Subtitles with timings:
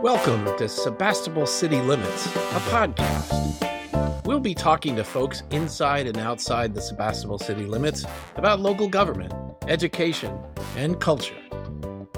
[0.00, 4.24] Welcome to Sebastopol City Limits, a podcast.
[4.26, 8.04] We'll be talking to folks inside and outside the Sebastopol city limits
[8.36, 9.32] about local government,
[9.68, 10.38] education,
[10.76, 11.36] and culture.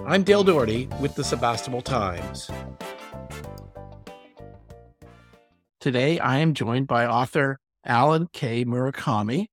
[0.07, 2.51] I'm Dale Dougherty with the Sebastopol Times.
[5.81, 8.65] Today, I am joined by author Alan K.
[8.65, 9.47] Murakami,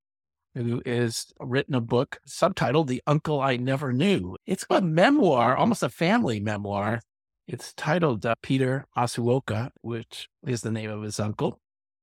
[0.54, 4.36] who has written a book subtitled The Uncle I Never Knew.
[4.46, 7.00] It's a memoir, almost a family memoir.
[7.46, 11.60] It's titled uh, Peter Masuoka, which is the name of his uncle.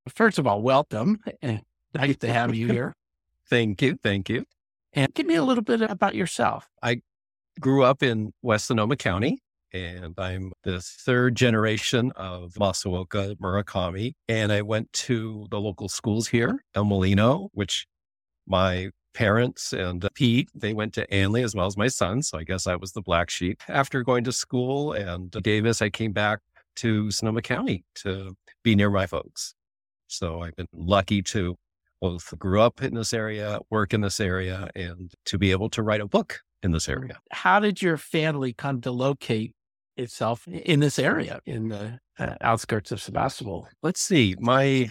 [0.09, 1.19] First of all, welcome.
[1.93, 2.95] Nice to have you here.
[3.49, 3.97] thank you.
[4.01, 4.45] Thank you.
[4.93, 6.69] And give me a little bit about yourself.
[6.81, 7.01] I
[7.59, 9.39] grew up in West Sonoma County
[9.73, 14.13] and I'm the third generation of Masuoka Murakami.
[14.27, 17.87] And I went to the local schools here, El Molino, which
[18.47, 22.21] my parents and uh, Pete, they went to Analy as well as my son.
[22.21, 23.61] So I guess I was the black sheep.
[23.67, 26.39] After going to school and uh, Davis, I came back
[26.77, 29.53] to Sonoma County to be near my folks.
[30.07, 31.55] So I've been lucky to
[32.01, 35.83] both grew up in this area, work in this area, and to be able to
[35.83, 36.93] write a book in this mm.
[36.93, 37.19] area.
[37.31, 39.53] How did your family come to locate
[39.97, 43.67] itself in this area in the uh, outskirts of Sebastopol?
[43.83, 44.35] Let's see.
[44.39, 44.89] My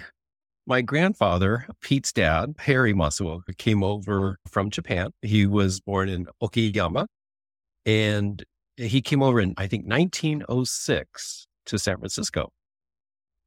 [0.67, 5.11] my grandfather, Pete's dad, Harry Masuoka, came over from Japan.
[5.23, 7.07] He was born in Okayama
[7.87, 8.45] and
[8.77, 12.51] he came over in, I think, 1906 to San Francisco.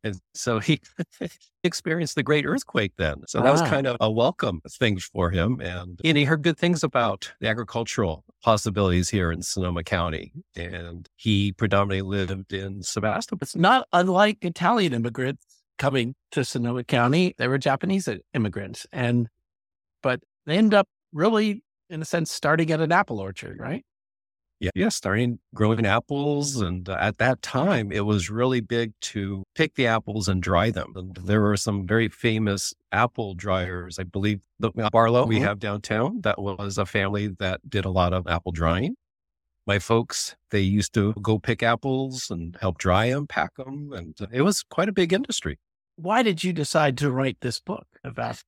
[0.05, 0.81] And so he
[1.63, 3.23] experienced the great earthquake then.
[3.25, 3.69] So that was Ah.
[3.69, 5.61] kind of a welcome thing for him.
[5.61, 10.33] And, and he heard good things about the agricultural possibilities here in Sonoma County.
[10.57, 13.39] And he predominantly lived in Sebastopol.
[13.43, 15.45] It's not unlike Italian immigrants
[15.77, 17.35] coming to Sonoma County.
[17.37, 19.27] They were Japanese immigrants, and
[20.01, 23.83] but they end up really, in a sense, starting at an apple orchard, right?
[24.59, 26.61] Yeah, yeah, starting growing apples.
[26.61, 30.71] And uh, at that time, it was really big to pick the apples and dry
[30.71, 30.93] them.
[30.95, 33.99] And there were some very famous apple dryers.
[33.99, 35.41] I believe the Barlow we Mhm.
[35.41, 38.95] have downtown, that was a family that did a lot of apple drying.
[39.65, 43.93] My folks, they used to go pick apples and help dry them, pack them.
[43.93, 45.57] And uh, it was quite a big industry.
[45.95, 48.43] Why did you decide to write this book about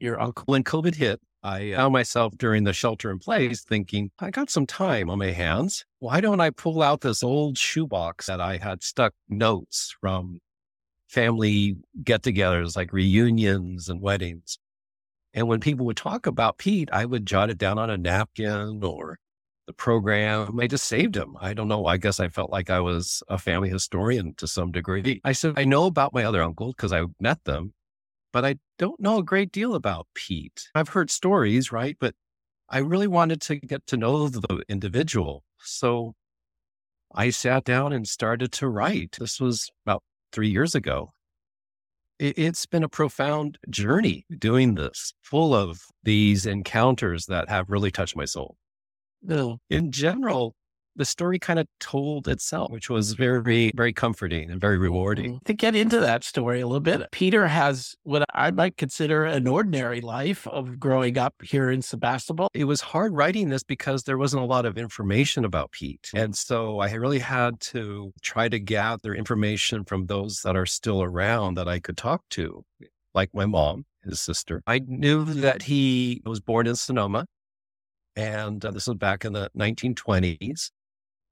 [0.00, 0.44] your uncle?
[0.46, 4.66] When COVID hit, I found myself during the shelter in place thinking, I got some
[4.66, 5.84] time on my hands.
[6.00, 10.40] Why don't I pull out this old shoebox that I had stuck notes from
[11.08, 14.58] family get togethers, like reunions and weddings?
[15.34, 18.82] And when people would talk about Pete, I would jot it down on a napkin
[18.82, 19.18] or
[19.66, 20.58] the program.
[20.58, 21.36] I just saved him.
[21.40, 21.86] I don't know.
[21.86, 25.20] I guess I felt like I was a family historian to some degree.
[25.24, 27.72] I said, I know about my other uncle because I met them,
[28.32, 30.68] but I don't know a great deal about Pete.
[30.74, 31.96] I've heard stories, right?
[32.00, 32.14] But
[32.68, 35.44] I really wanted to get to know the individual.
[35.58, 36.14] So
[37.14, 39.16] I sat down and started to write.
[39.20, 40.02] This was about
[40.32, 41.12] three years ago.
[42.18, 47.90] It- It's been a profound journey doing this, full of these encounters that have really
[47.90, 48.56] touched my soul.
[49.22, 49.58] No.
[49.70, 50.54] In general,
[50.94, 55.34] the story kind of told itself, which was very, very comforting and very rewarding.
[55.34, 55.44] Mm-hmm.
[55.46, 59.46] To get into that story a little bit, Peter has what I might consider an
[59.46, 62.48] ordinary life of growing up here in Sebastopol.
[62.54, 66.10] It was hard writing this because there wasn't a lot of information about Pete.
[66.14, 71.02] And so I really had to try to gather information from those that are still
[71.02, 72.64] around that I could talk to,
[73.14, 74.62] like my mom, his sister.
[74.66, 77.26] I knew that he was born in Sonoma,
[78.16, 80.70] and uh, this was back in the 1920s.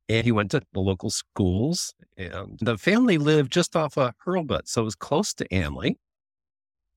[0.08, 4.62] And he went to the local schools, and the family lived just off of Hurlbut,
[4.66, 5.94] so it was close to Analy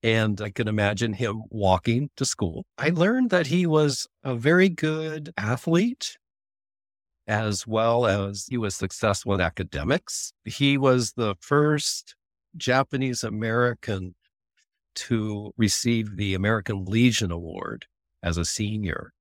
[0.04, 2.66] and I can imagine him walking to school.
[2.78, 6.18] I learned that he was a very good athlete
[7.26, 10.34] as well as he was successful in academics.
[10.44, 12.16] He was the first
[12.58, 14.16] Japanese American
[14.96, 17.86] to receive the American Legion Award
[18.22, 19.13] as a senior.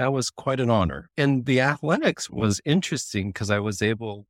[0.00, 1.10] That was quite an honor.
[1.18, 4.24] And the athletics was interesting because I was able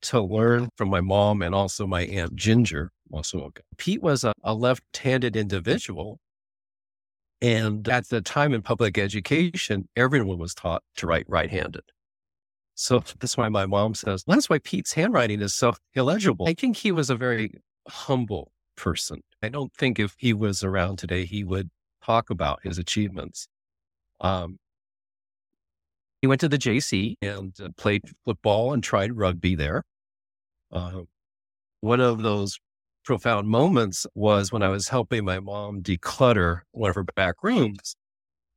[0.00, 3.58] to learn from my mom and also my aunt Ginger Masuoka.
[3.76, 6.20] Pete was a, a left-handed individual.
[7.42, 11.84] And at the time in public education, everyone was taught to write right-handed.
[12.74, 16.48] So that's why my mom says, that's why Pete's handwriting is so illegible.
[16.48, 17.52] I think he was a very
[17.88, 19.20] humble person.
[19.42, 21.68] I don't think if he was around today, he would
[22.02, 23.48] talk about his achievements.
[24.22, 24.56] Um,
[26.24, 29.82] he went to the JC and uh, played football and tried rugby there.
[30.72, 31.02] Uh,
[31.82, 32.58] one of those
[33.04, 37.94] profound moments was when I was helping my mom declutter one of her back rooms.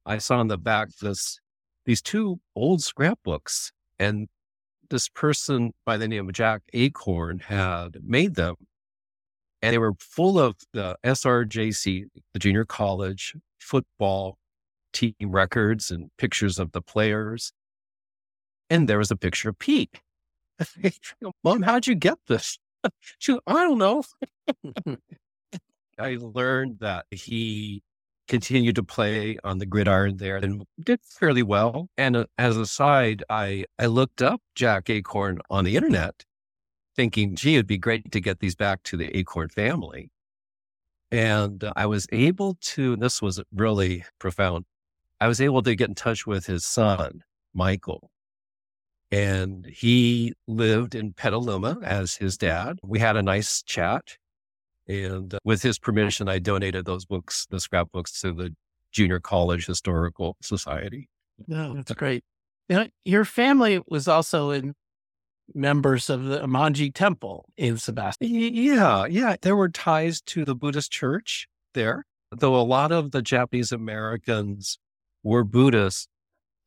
[0.05, 1.41] I saw in the back this
[1.85, 4.29] these two old scrapbooks, and
[4.89, 8.55] this person by the name of Jack Acorn had made them.
[9.61, 14.37] And they were full of the SRJC, the junior college football
[14.93, 17.51] team records and pictures of the players.
[18.69, 19.99] And there was a picture of Pete.
[21.43, 22.57] Mom, how'd you get this?
[23.17, 24.03] She, I don't know.
[25.99, 27.81] I learned that he
[28.27, 31.89] continued to play on the gridiron there and did fairly well.
[31.97, 36.23] And uh, as a side, I, I looked up Jack Acorn on the internet
[36.95, 40.09] thinking, gee, it'd be great to get these back to the Acorn family.
[41.11, 44.65] And uh, I was able to, this was really profound.
[45.21, 47.23] I was able to get in touch with his son,
[47.53, 48.11] Michael.
[49.11, 52.79] And he lived in Petaluma as his dad.
[52.83, 54.17] We had a nice chat.
[54.87, 58.55] And uh, with his permission, I donated those books, the scrapbooks, to the
[58.91, 61.09] Junior College Historical Society.
[61.47, 62.23] No, that's great.
[62.69, 64.73] You know, your family was also in
[65.53, 68.29] members of the Enmanji Temple in Sebastopol.
[68.29, 69.35] Yeah, yeah.
[69.41, 74.79] There were ties to the Buddhist church there, though a lot of the Japanese Americans
[75.23, 76.07] were Buddhists.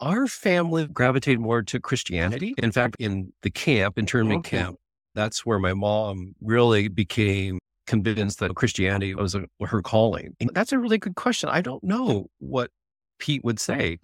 [0.01, 2.55] Our family gravitated more to Christianity.
[2.59, 4.59] In fact, in the camp, internment okay.
[4.59, 4.77] camp,
[5.15, 10.37] that's where my mom really became convinced that Christianity was a, her calling?
[10.53, 11.49] That's a really good question.
[11.49, 12.71] I don't know what
[13.19, 13.99] Pete would say.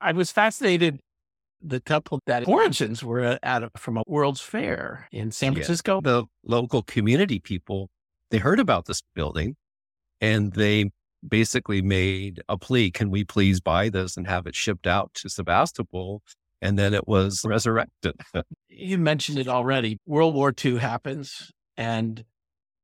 [0.00, 0.98] I was fascinated.
[1.60, 5.96] The couple that origins were uh, at from a World's Fair in San Francisco.
[5.96, 6.00] Yeah.
[6.10, 7.90] The local community people
[8.30, 9.56] they heard about this building,
[10.20, 10.90] and they
[11.26, 15.28] basically made a plea: Can we please buy this and have it shipped out to
[15.28, 16.22] Sebastopol?
[16.60, 18.20] And then it was resurrected.
[18.68, 19.98] you mentioned it already.
[20.06, 22.24] World War II happens, and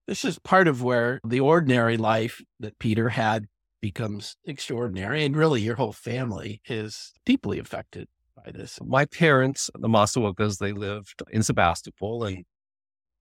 [0.07, 3.47] this is part of where the ordinary life that Peter had
[3.81, 5.25] becomes extraordinary.
[5.25, 8.79] And really, your whole family is deeply affected by this.
[8.85, 12.25] My parents, the Masuokas, they lived in Sebastopol.
[12.25, 12.45] And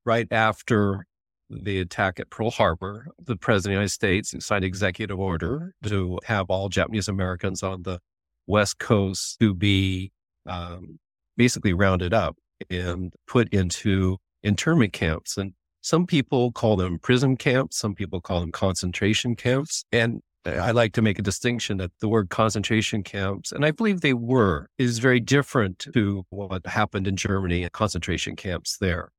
[0.05, 1.05] right after
[1.49, 6.19] the attack at Pearl Harbor, the President of the United States signed executive order to
[6.25, 7.99] have all Japanese Americans on the
[8.47, 10.11] West Coast to be
[10.45, 10.99] um,
[11.37, 12.37] basically rounded up
[12.69, 15.37] and put into internment camps.
[15.37, 17.77] And some people call them prison camps.
[17.77, 19.85] Some people call them concentration camps.
[19.91, 24.01] And I like to make a distinction that the word concentration camps, and I believe
[24.01, 29.09] they were, is very different to what happened in Germany and concentration camps there.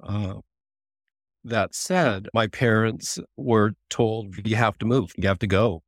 [0.00, 0.34] Uh,
[1.44, 5.82] that said, my parents were told, you have to move, you have to go.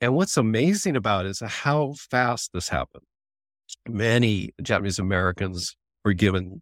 [0.00, 3.04] And what's amazing about it is how fast this happened.
[3.88, 5.74] Many Japanese Americans
[6.04, 6.60] were given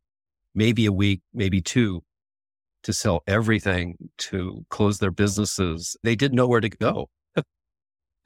[0.54, 2.02] maybe a week, maybe two
[2.82, 5.96] to sell everything, to close their businesses.
[6.02, 7.08] They didn't know where to go.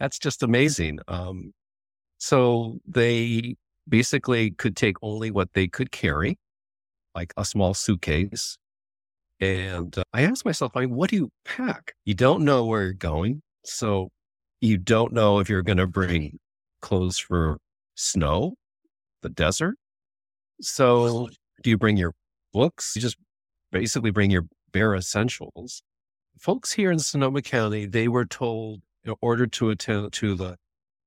[0.01, 0.99] That's just amazing.
[1.09, 1.53] Um,
[2.19, 3.57] so they
[3.89, 6.39] basically could take only what they could carry,
[7.15, 8.57] like a small suitcase.
[9.41, 11.95] And uh, I asked myself, I mean, what do you pack?
[12.05, 13.43] You don't know where you're going.
[13.65, 14.11] So
[14.61, 16.39] you don't know if you're going to bring
[16.81, 17.59] clothes for
[17.95, 18.55] snow,
[19.23, 19.77] the desert.
[20.61, 21.29] So
[21.63, 22.13] do you bring your
[22.53, 22.93] books?
[22.97, 23.17] You just
[23.73, 25.83] basically bring your bare essentials.
[26.39, 30.57] Folks here in Sonoma County, they were told in order to attend to the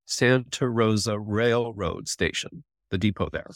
[0.05, 3.49] Santa Rosa Railroad Station, the depot there.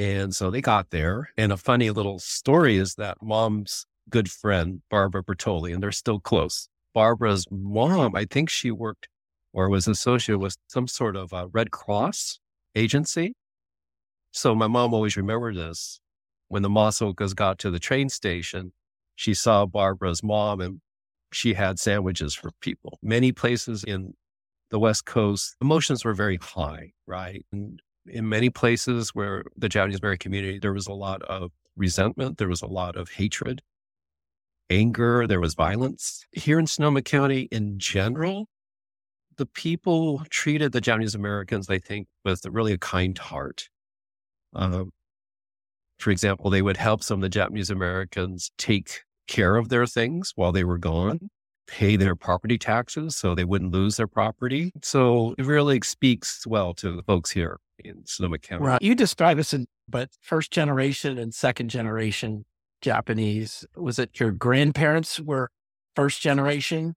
[0.00, 1.28] And so they got there.
[1.36, 6.18] And a funny little story is that mom's good friend, Barbara Bertoli, and they're still
[6.18, 6.70] close.
[6.94, 9.08] Barbara's mom, I think she worked
[9.52, 12.40] or was associated with some sort of a Red Cross
[12.74, 13.34] agency.
[14.32, 16.00] So my mom always remembered this
[16.48, 18.72] when the Masuokas got to the train station,
[19.16, 20.80] she saw Barbara's mom and
[21.30, 22.98] she had sandwiches for people.
[23.02, 24.14] Many places in
[24.70, 27.44] the West Coast, emotions were very high, right?
[27.52, 32.38] And in many places where the Japanese American community, there was a lot of resentment,
[32.38, 33.62] there was a lot of hatred,
[34.68, 36.24] anger, there was violence.
[36.32, 38.46] Here in Sonoma County, in general,
[39.36, 43.68] the people treated the Japanese Americans, I think, with really a kind heart.
[44.54, 44.90] Um,
[45.98, 50.32] for example, they would help some of the Japanese Americans take care of their things
[50.34, 51.30] while they were gone,
[51.70, 54.72] pay their property taxes so they wouldn't lose their property.
[54.82, 58.64] So it really speaks well to the folks here in Sonoma County.
[58.64, 58.82] Right.
[58.82, 62.44] You describe us in, but first generation and second generation
[62.82, 63.64] Japanese.
[63.76, 65.50] Was it your grandparents were
[65.94, 66.96] first generation?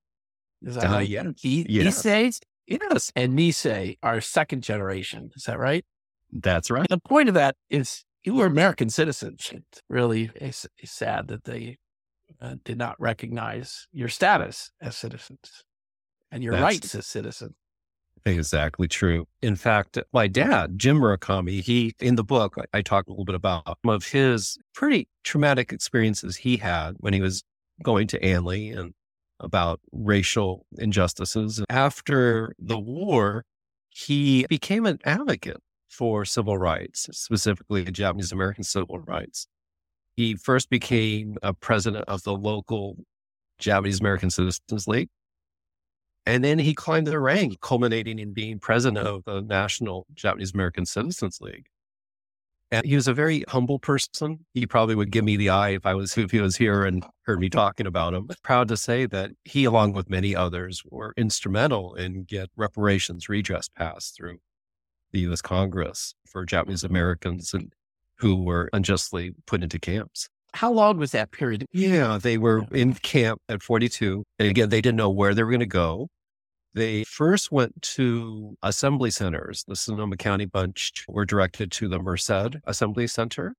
[0.63, 1.07] Is that uh, right?
[1.07, 1.31] Yeah.
[1.43, 2.01] E- yes.
[2.01, 2.39] Issei's?
[2.65, 3.11] Yes.
[3.15, 5.29] And Nisei are second generation.
[5.35, 5.85] Is that right?
[6.31, 6.87] That's right.
[6.89, 9.51] The point of that is you were American citizens.
[9.53, 11.77] It's really it's sad that they
[12.43, 15.63] uh, did not recognize your status as citizens
[16.31, 17.53] and your That's, rights as citizens.
[18.25, 19.27] Exactly true.
[19.41, 23.25] In fact, my dad, Jim Murakami, he, in the book, I, I talk a little
[23.25, 27.43] bit about some of his pretty traumatic experiences he had when he was
[27.81, 28.93] going to Analy and
[29.39, 31.61] about racial injustices.
[31.69, 33.45] After the war,
[33.89, 39.47] he became an advocate for civil rights, specifically Japanese American civil rights.
[40.15, 42.97] He first became a president of the local
[43.59, 45.09] Japanese American Citizens League.
[46.25, 50.85] And then he climbed the rank, culminating in being president of the National Japanese American
[50.85, 51.65] Citizens League.
[52.71, 54.45] And he was a very humble person.
[54.53, 57.05] He probably would give me the eye if I was if he was here and
[57.23, 58.29] heard me talking about him.
[58.41, 63.69] Proud to say that he, along with many others, were instrumental in get reparations redress
[63.69, 64.39] passed through
[65.11, 65.41] the U.S.
[65.41, 67.73] Congress for Japanese Americans and
[68.17, 70.29] who were unjustly put into camps.
[70.53, 71.65] How long was that period?
[71.71, 74.23] Yeah, they were in camp at 42.
[74.37, 76.09] And again, they didn't know where they were going to go.
[76.75, 79.63] They first went to assembly centers.
[79.67, 83.55] The Sonoma County bunch were directed to the Merced Assembly Center,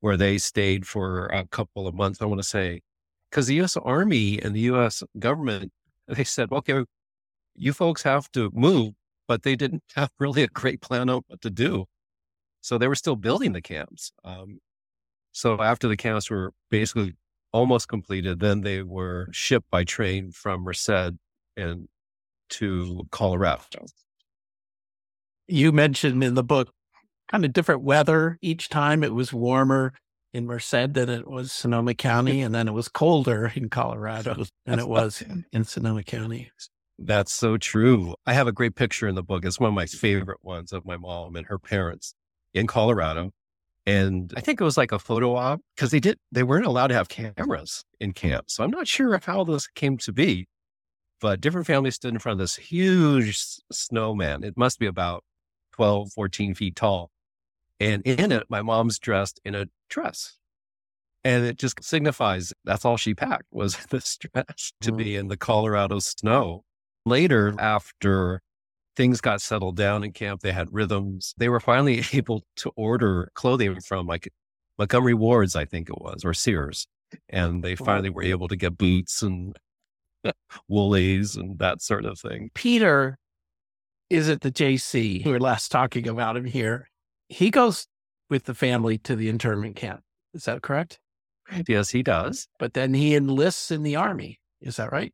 [0.00, 2.80] where they stayed for a couple of months, I want to say,
[3.30, 3.76] because the U.S.
[3.76, 5.02] Army and the U.S.
[5.18, 5.72] government,
[6.08, 6.84] they said, okay,
[7.56, 8.92] you folks have to move,
[9.26, 11.86] but they didn't have really a great plan on what to do.
[12.64, 14.10] So they were still building the camps.
[14.24, 14.58] Um,
[15.32, 17.12] so after the camps were basically
[17.52, 21.12] almost completed, then they were shipped by train from Merced
[21.58, 21.88] and
[22.48, 23.84] to Colorado.
[25.46, 26.70] You mentioned in the book
[27.30, 29.04] kind of different weather each time.
[29.04, 29.92] It was warmer
[30.32, 34.78] in Merced than it was Sonoma County, and then it was colder in Colorado than
[34.78, 36.50] it was in Sonoma County.
[36.98, 38.14] That's so true.
[38.24, 39.44] I have a great picture in the book.
[39.44, 42.14] It's one of my favorite ones of my mom and her parents
[42.54, 43.30] in Colorado.
[43.86, 46.86] And I think it was like a photo op because they did, they weren't allowed
[46.86, 48.46] to have cameras in camp.
[48.48, 50.46] So I'm not sure how this came to be,
[51.20, 53.36] but different families stood in front of this huge
[53.70, 54.42] snowman.
[54.42, 55.22] It must be about
[55.72, 57.10] 12, 14 feet tall.
[57.78, 60.38] And in it, my mom's dressed in a dress.
[61.24, 64.96] And it just signifies that's all she packed was this dress to mm-hmm.
[64.96, 66.64] be in the Colorado snow.
[67.06, 68.40] Later, after
[68.96, 71.34] things got settled down in camp, they had rhythms.
[71.36, 74.28] They were finally able to order clothing from like
[74.78, 76.86] Montgomery Ward's, I think it was, or Sears.
[77.28, 79.56] And they finally were able to get boots and
[80.68, 82.50] woolies and that sort of thing.
[82.54, 83.18] Peter
[84.10, 85.24] is at the JC.
[85.24, 86.88] We were last talking about him here.
[87.28, 87.86] He goes
[88.30, 90.00] with the family to the internment camp.
[90.32, 90.98] Is that correct?
[91.68, 92.48] Yes, he does.
[92.58, 94.40] But then he enlists in the army.
[94.60, 95.12] Is that right?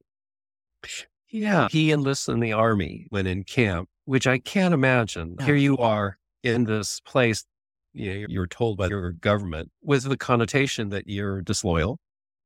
[1.31, 1.69] Yeah.
[1.71, 5.37] He enlists in the army when in camp, which I can't imagine.
[5.39, 5.47] Yeah.
[5.47, 7.45] Here you are in this place,
[7.93, 11.99] you know, you're told by your government with the connotation that you're disloyal.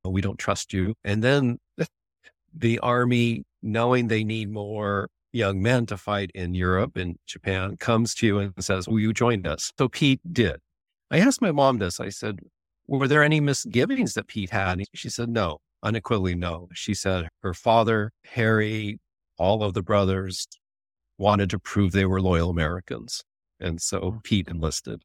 [0.05, 0.95] We don't trust you.
[1.05, 1.59] And then
[2.55, 8.15] the army, knowing they need more young men to fight in Europe and Japan, comes
[8.17, 9.73] to you and says, Will you join us?
[9.79, 10.57] So Pete did.
[11.11, 12.01] I asked my mom this.
[12.01, 12.41] I said,
[12.87, 14.83] Were there any misgivings that Pete had?
[14.95, 16.69] She said, No, unequivocally no.
[16.73, 18.99] She said her father, Harry,
[19.39, 20.49] all of the brothers
[21.19, 23.23] wanted to prove they were loyal Americans.
[23.61, 24.23] And so mm.
[24.25, 25.03] Pete enlisted.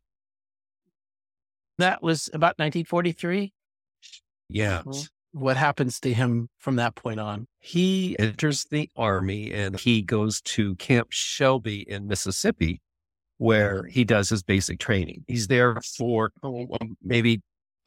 [1.77, 3.53] That was about 1943?
[4.49, 4.81] Yeah.
[5.31, 7.45] What happens to him from that point on?
[7.59, 12.81] He enters the army and he goes to Camp Shelby in Mississippi,
[13.37, 15.23] where he does his basic training.
[15.27, 17.41] He's there for oh, um, maybe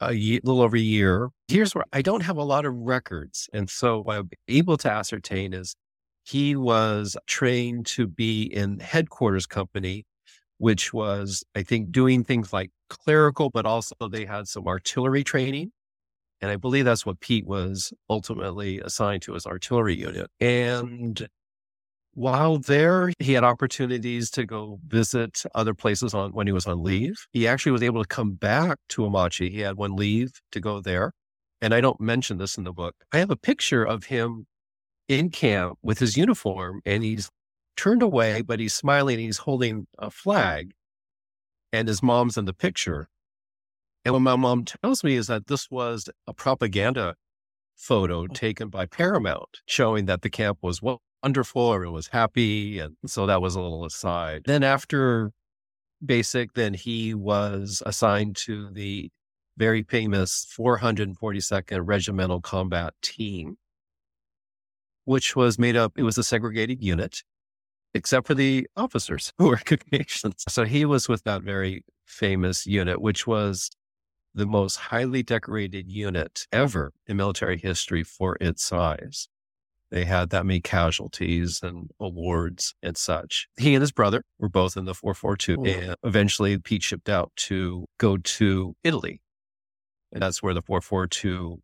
[0.09, 1.29] a year, little over a year.
[1.47, 3.49] Here's where I don't have a lot of records.
[3.53, 5.75] And so what I'm able to ascertain is
[6.23, 10.05] he was trained to be in headquarters company,
[10.57, 15.71] which was, I think, doing things like clerical, but also they had some artillery training.
[16.41, 20.29] And I believe that's what Pete was ultimately assigned to his artillery unit.
[20.39, 21.27] And
[22.13, 26.83] while there, he had opportunities to go visit other places on when he was on
[26.83, 27.25] leave.
[27.31, 29.49] He actually was able to come back to Amache.
[29.49, 31.11] He had one leave to go there.
[31.61, 32.95] And I don't mention this in the book.
[33.11, 34.45] I have a picture of him
[35.07, 37.29] in camp with his uniform and he's
[37.75, 40.73] turned away, but he's smiling and he's holding a flag.
[41.71, 43.07] And his mom's in the picture.
[44.05, 47.15] And what my mom tells me is that this was a propaganda
[47.75, 48.27] photo oh.
[48.27, 50.81] taken by Paramount showing that the camp was
[51.23, 52.79] wonderful, everyone was happy.
[52.79, 54.43] And so that was a little aside.
[54.45, 55.31] Then after
[56.05, 59.09] basic, then he was assigned to the
[59.57, 63.57] very famous 442nd Regimental Combat Team,
[65.05, 67.23] which was made up, it was a segregated unit,
[67.93, 70.43] except for the officers who were Caucasians.
[70.49, 73.69] So he was with that very famous unit, which was
[74.35, 79.29] the most highly decorated unit ever in military history for its size.
[79.93, 83.47] They had that many casualties and awards and such.
[83.59, 85.55] He and his brother were both in the 442.
[85.59, 85.63] Oh.
[85.63, 89.21] And eventually Pete shipped out to go to Italy.
[90.11, 91.61] And that's where the 442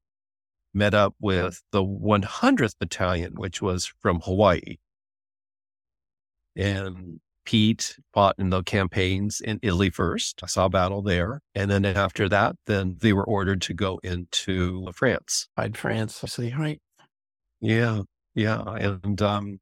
[0.76, 4.78] met up with the 100th Battalion, which was from Hawaii.
[6.56, 10.42] And Pete fought in the campaigns in Italy first.
[10.44, 11.42] I saw a battle there.
[11.56, 15.48] And then after that, then they were ordered to go into France.
[15.56, 16.24] Fight France.
[16.24, 16.80] I see, right.
[17.60, 18.04] Yeah.
[18.36, 18.62] Yeah.
[18.62, 19.60] And, um,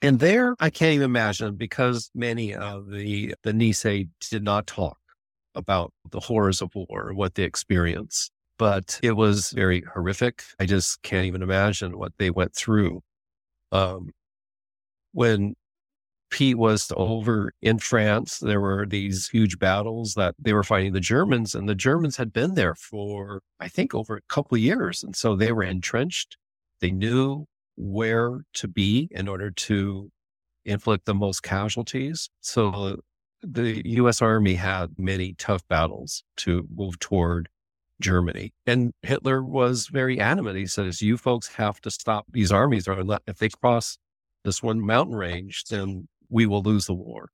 [0.00, 4.98] and there I can't even imagine because many of the, the Nisei did not talk
[5.54, 10.42] about the horrors of war, what they experienced, but it was very horrific.
[10.60, 13.02] I just can't even imagine what they went through.
[13.72, 14.10] Um,
[15.12, 15.54] when
[16.30, 21.00] Pete was over in France, there were these huge battles that they were fighting the
[21.00, 25.02] Germans, and the Germans had been there for, I think, over a couple of years.
[25.02, 26.36] And so they were entrenched.
[26.80, 27.46] They knew
[27.78, 30.10] where to be in order to
[30.64, 32.28] inflict the most casualties.
[32.40, 33.00] So
[33.42, 37.48] the US Army had many tough battles to move toward
[38.00, 38.52] Germany.
[38.66, 40.56] And Hitler was very adamant.
[40.56, 43.96] He says, You folks have to stop these armies, or if they cross
[44.44, 47.30] this one mountain range, then we will lose the war.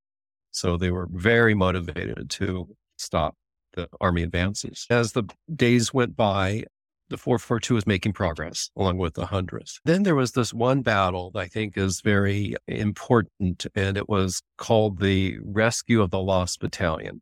[0.51, 3.35] So they were very motivated to stop
[3.73, 4.87] the army advances.
[4.89, 5.25] As the
[5.55, 6.65] days went by,
[7.11, 9.81] the 442 was making progress along with the 100th.
[9.85, 14.43] Then there was this one battle that I think is very important, and it was
[14.57, 17.21] called the Rescue of the Lost Battalion.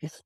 [0.00, 0.22] Yes.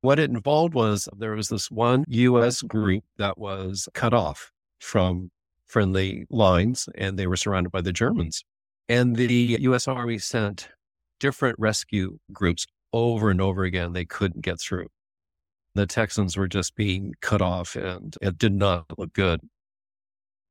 [0.00, 2.62] What it involved was there was this one U.S.
[2.62, 5.30] group that was cut off from
[5.66, 8.44] friendly lines, and they were surrounded by the Germans.
[8.88, 9.88] And the U.S.
[9.88, 10.68] Army sent
[11.20, 13.92] different rescue groups over and over again.
[13.92, 14.86] They couldn't get through.
[15.78, 19.40] The Texans were just being cut off and it did not look good.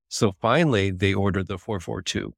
[0.08, 2.34] So finally, they ordered the 442.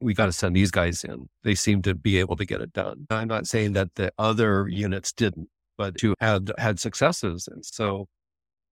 [0.00, 1.28] We got to send these guys in.
[1.44, 3.06] They seem to be able to get it done.
[3.10, 7.48] I'm not saying that the other units didn't, but two had had successes.
[7.52, 8.06] And so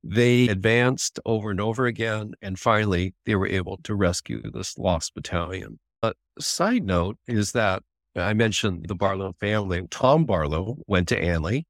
[0.02, 2.32] they advanced over and over again.
[2.40, 5.78] And finally, they were able to rescue this lost battalion.
[6.02, 7.82] A side note is that
[8.16, 9.86] I mentioned the Barlow family.
[9.90, 11.64] Tom Barlow went to Analy.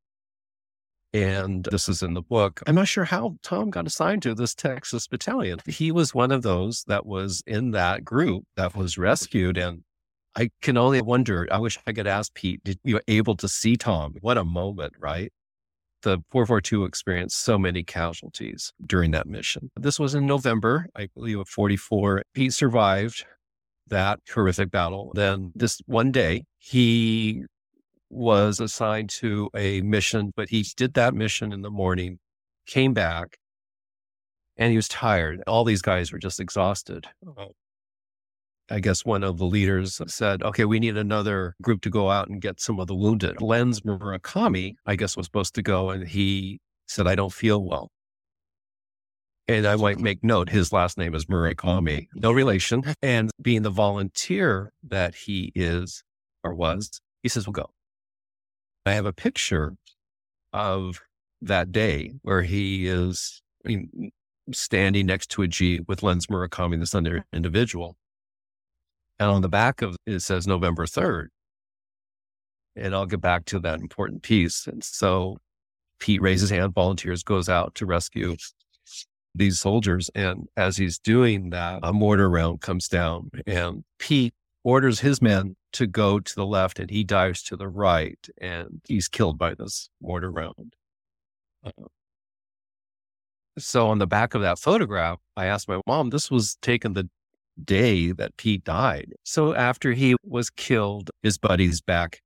[1.14, 2.60] And this is in the book.
[2.66, 5.60] I'm not sure how Tom got assigned to this Texas battalion.
[5.64, 9.56] He was one of those that was in that group that was rescued.
[9.56, 9.84] And
[10.34, 13.76] I can only wonder, I wish I could ask Pete, did you able to see
[13.76, 14.14] Tom?
[14.22, 15.32] What a moment, right?
[16.02, 19.70] The 442 experienced so many casualties during that mission.
[19.76, 22.24] This was in November, I believe, of 44.
[22.34, 23.24] Pete survived
[23.86, 25.12] that horrific battle.
[25.14, 27.44] Then this one day, he
[28.14, 32.18] was assigned to a mission, but he did that mission in the morning,
[32.66, 33.38] came back,
[34.56, 35.42] and he was tired.
[35.46, 37.06] All these guys were just exhausted.
[37.26, 37.52] Oh.
[38.70, 42.28] I guess one of the leaders said, okay, we need another group to go out
[42.28, 43.42] and get some of the wounded.
[43.42, 47.90] Lenz Murakami, I guess, was supposed to go, and he said, I don't feel well.
[49.46, 52.82] And I might make note, his last name is Murakami, no relation.
[53.02, 56.02] And being the volunteer that he is
[56.42, 57.70] or was, he says, we'll go.
[58.86, 59.76] I have a picture
[60.52, 61.00] of
[61.40, 64.12] that day where he is I mean,
[64.52, 67.36] standing next to a Jeep with Lenz Murakami, this other mm-hmm.
[67.36, 67.96] individual.
[69.18, 71.28] And on the back of it says November 3rd.
[72.76, 74.66] And I'll get back to that important piece.
[74.66, 75.38] And so
[76.00, 78.36] Pete raises hand, volunteers, goes out to rescue
[79.34, 80.10] these soldiers.
[80.14, 85.56] And as he's doing that, a mortar round comes down and Pete orders his men
[85.72, 89.54] to go to the left and he dives to the right and he's killed by
[89.54, 90.74] this mortar round.
[91.64, 91.70] Uh,
[93.58, 97.08] so on the back of that photograph, I asked my mom, this was taken the
[97.62, 99.12] day that Pete died.
[99.22, 102.20] So after he was killed, his buddies back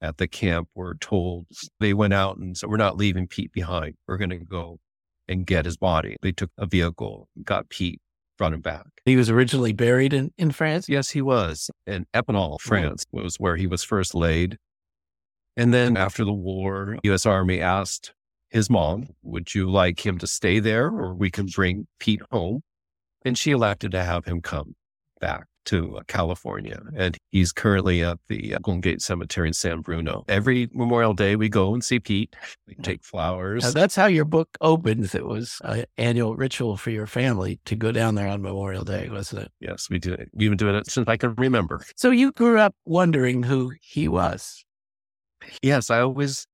[0.00, 1.46] at the camp were told
[1.78, 3.94] they went out and said, we're not leaving Pete behind.
[4.08, 4.80] We're going to go
[5.28, 6.16] and get his body.
[6.22, 8.00] They took a vehicle, got Pete,
[8.42, 8.86] brought him back.
[9.04, 10.88] He was originally buried in, in France.
[10.88, 11.70] Yes, he was.
[11.86, 12.68] In Epinal, hmm.
[12.68, 14.58] France was where he was first laid.
[15.56, 17.24] And then after the war, U.S.
[17.24, 18.14] Army asked
[18.50, 22.62] his mom, would you like him to stay there or we can bring Pete home?
[23.24, 24.74] And she elected to have him come
[25.20, 26.80] back to uh, California.
[26.96, 30.24] And he's currently at the uh, Golden Gate Cemetery in San Bruno.
[30.28, 32.34] Every Memorial Day, we go and see Pete.
[32.66, 33.64] We take flowers.
[33.64, 35.14] Now, that's how your book opens.
[35.14, 39.08] It was an annual ritual for your family to go down there on Memorial Day,
[39.08, 39.52] wasn't it?
[39.60, 40.28] yes, we do it.
[40.32, 41.82] We've been doing it since I can remember.
[41.96, 44.64] So you grew up wondering who he was.
[45.62, 46.46] Yes, I always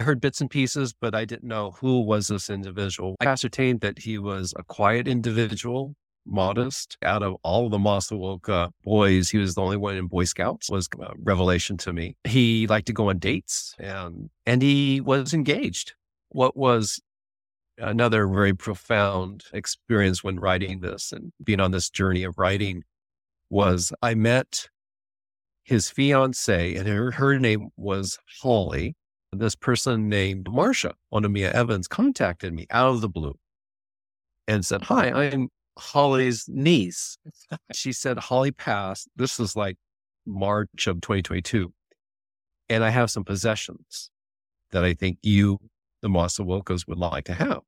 [0.00, 3.16] heard bits and pieces, but I didn't know who was this individual.
[3.20, 5.94] I ascertained that he was a quiet individual,
[6.26, 6.96] modest.
[7.02, 10.70] Out of all the Masuoka boys, he was the only one in Boy Scouts.
[10.70, 12.16] Was a revelation to me.
[12.24, 15.94] He liked to go on dates, and and he was engaged.
[16.30, 17.00] What was
[17.78, 22.84] another very profound experience when writing this and being on this journey of writing
[23.50, 24.68] was I met
[25.64, 28.96] his fiance, and her, her name was Holly.
[29.32, 33.34] This person named Marsha, Onomia Evans, contacted me out of the blue
[34.46, 37.18] and said, Hi, I'm Holly's niece.
[37.72, 39.08] she said, Holly passed.
[39.16, 39.76] This was like
[40.26, 41.72] March of 2022.
[42.68, 44.10] And I have some possessions
[44.70, 45.58] that I think you,
[46.00, 47.60] the Masuokas, would like to have.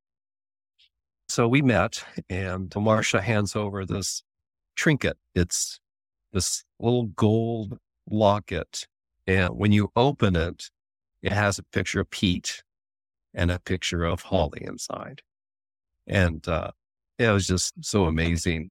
[1.29, 4.23] So we met, and Marsha hands over this
[4.77, 5.17] trinket.
[5.35, 5.81] It's
[6.33, 8.87] this little gold locket.
[9.27, 10.71] And when you open it,
[11.23, 12.63] it has a picture of Pete
[13.33, 15.23] and a picture of Holly inside.
[16.07, 16.73] And uh,
[17.19, 18.71] it was just so amazing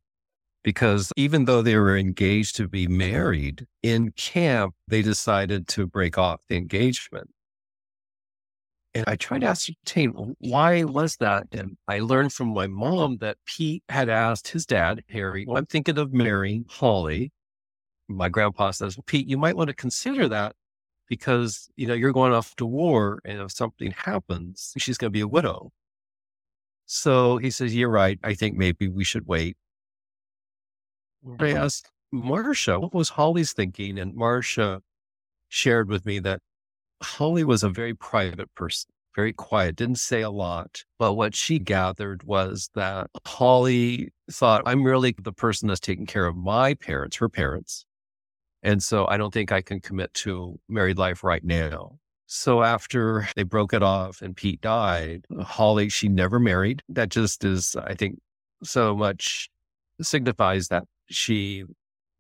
[0.64, 6.18] because even though they were engaged to be married in camp, they decided to break
[6.18, 7.30] off the engagement.
[8.96, 11.48] And I tried to ascertain why was that?
[11.52, 15.66] And I learned from my mom that Pete had asked his dad, Harry, well, I'm
[15.66, 17.32] thinking of marrying Holly.
[18.08, 20.56] My grandpa says, Pete, you might want to consider that
[21.10, 23.20] because, you know, you're going off to war.
[23.26, 25.72] And if something happens, she's going to be a widow.
[26.96, 28.20] So he says, You're right.
[28.24, 29.58] I think maybe we should wait.
[31.26, 31.58] I mm-hmm.
[31.58, 33.98] asked Marsha, what was Holly's thinking?
[33.98, 34.80] And Marsha
[35.50, 36.42] shared with me that
[37.02, 40.84] Holly was a very private person, very quiet, didn't say a lot.
[41.00, 46.28] But what she gathered was that Holly thought, I'm really the person that's taking care
[46.28, 47.86] of my parents, her parents.
[48.62, 51.98] And so I don't think I can commit to married life right now.
[52.36, 56.82] So after they broke it off and Pete died, Holly, she never married.
[56.90, 58.18] That just is, I think,
[58.64, 59.52] so much
[60.02, 61.64] signifies that she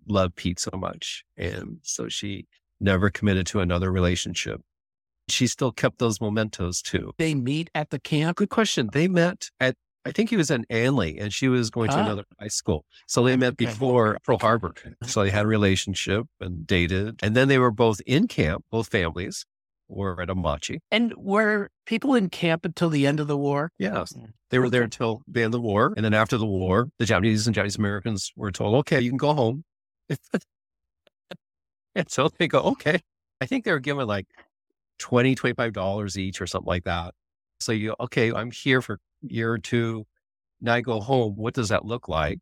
[0.07, 1.23] loved Pete so much.
[1.35, 2.45] And so she
[2.79, 4.61] never committed to another relationship.
[5.29, 7.13] She still kept those mementos too.
[7.17, 8.37] They meet at the camp?
[8.37, 8.91] Good question.
[8.93, 12.05] They met at, I think he was in Analy and she was going to ah.
[12.05, 12.85] another high school.
[13.07, 14.75] So they met before Pearl Harbor.
[15.07, 17.19] So they had a relationship and dated.
[17.23, 19.47] And then they were both in camp, both families
[19.95, 20.79] were at Amache.
[20.91, 23.71] And were people in camp until the end of the war?
[23.77, 24.13] Yes.
[24.13, 24.31] Mm.
[24.49, 25.93] They were there until the end of the war.
[25.95, 29.17] And then after the war, the Japanese and Japanese Americans were told, okay, you can
[29.17, 29.63] go home.
[31.95, 32.99] and so they go, okay.
[33.41, 34.27] I think they were given like
[34.99, 37.13] 20 $25 each or something like that.
[37.59, 40.05] So you, okay, I'm here for a year or two.
[40.61, 41.33] Now I go home.
[41.35, 42.39] What does that look like?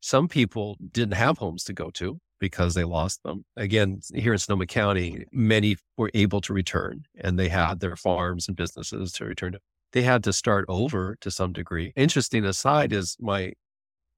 [0.00, 3.42] Some people didn't have homes to go to because they lost them.
[3.56, 8.48] Again, here in Sonoma County, many were able to return and they had their farms
[8.48, 9.60] and businesses to return to.
[9.92, 11.94] They had to start over to some degree.
[11.96, 13.54] Interesting aside is my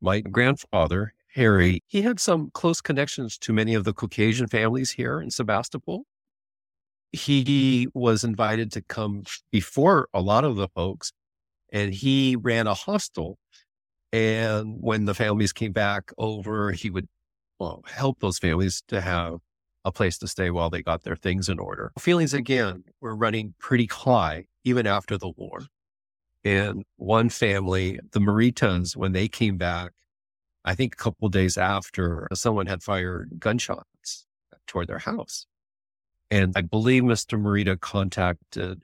[0.01, 5.21] my grandfather, Harry, he had some close connections to many of the Caucasian families here
[5.21, 6.03] in Sebastopol.
[7.13, 11.13] He was invited to come before a lot of the folks,
[11.73, 13.39] and he ran a hostel.
[14.13, 17.09] And when the families came back over, he would
[17.59, 19.39] well, help those families to have
[19.85, 21.93] a place to stay while they got their things in order.
[21.99, 25.61] Feelings again were running pretty high even after the war.
[26.45, 29.93] And one family, the Maritas, when they came back,
[30.65, 34.27] I think a couple days after, someone had fired gunshots
[34.67, 35.47] toward their house.
[36.31, 37.41] And I believe Mr.
[37.41, 38.83] Marita contacted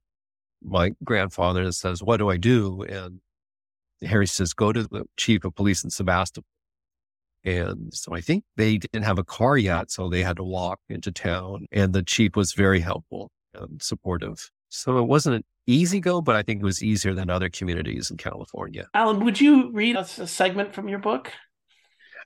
[0.62, 2.82] my grandfather and says, What do I do?
[2.82, 3.20] And
[4.02, 6.46] Harry says, Go to the chief of police in Sebastopol
[7.44, 9.90] and so I think they didn't have a car yet.
[9.90, 14.50] So they had to walk into town and the chief was very helpful and supportive.
[14.68, 18.10] So it wasn't an easy go, but I think it was easier than other communities
[18.10, 18.86] in California.
[18.94, 21.32] Alan, would you read us a, segment from your book?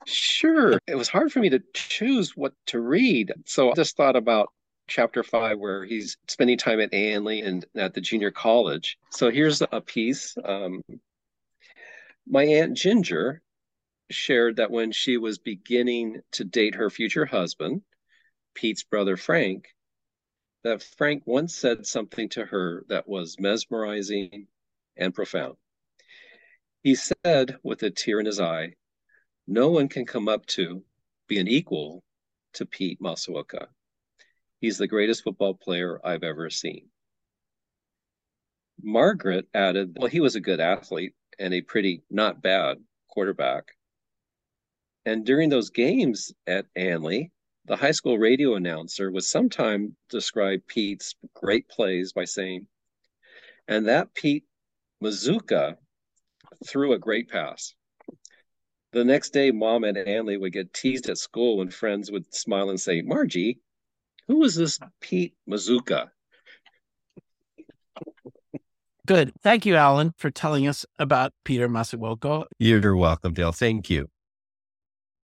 [0.05, 0.79] Sure.
[0.87, 3.33] It was hard for me to choose what to read.
[3.45, 4.49] So I just thought about
[4.87, 8.97] chapter five, where he's spending time at Analy and at the junior college.
[9.11, 10.35] So here's a piece.
[10.45, 10.81] Um,
[12.25, 13.41] my Aunt Ginger
[14.09, 17.81] shared that when she was beginning to date her future husband,
[18.53, 19.67] Pete's brother Frank,
[20.63, 24.47] that Frank once said something to her that was mesmerizing
[24.95, 25.55] and profound.
[26.83, 28.73] He said, with a tear in his eye,
[29.45, 30.83] No one can come up to,
[31.27, 32.03] be an equal
[32.53, 33.67] to Pete Masuoka.
[34.59, 36.89] He's the greatest football player I've ever seen.
[38.81, 43.76] Margaret added, Well, he was a good athlete and a pretty not bad quarterback.
[45.07, 47.31] And during those games at Analy,
[47.63, 52.67] the high school radio announcer would sometimes describe Pete's great plays by saying,
[53.69, 54.43] and that Pete
[55.01, 55.77] Mazuka
[56.67, 57.73] threw a great pass.
[58.91, 62.69] The next day, Mom and Anley would get teased at school when friends would smile
[62.69, 63.61] and say, Margie,
[64.27, 66.09] who is this Pete Mazuka?
[69.05, 69.31] Good.
[69.41, 72.43] Thank you, Alan, for telling us about Peter Masuoka.
[72.59, 73.53] You're welcome, Dale.
[73.53, 74.09] Thank you.